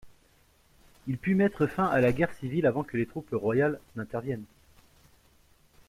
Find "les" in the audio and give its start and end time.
2.97-3.05